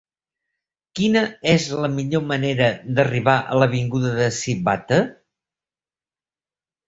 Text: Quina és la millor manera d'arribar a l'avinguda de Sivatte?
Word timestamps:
Quina 0.99 1.21
és 1.49 1.65
la 1.83 1.89
millor 1.97 2.23
manera 2.31 2.69
d'arribar 2.99 3.35
a 3.55 3.59
l'avinguda 3.63 4.15
de 4.21 4.29
Sivatte? 4.39 4.99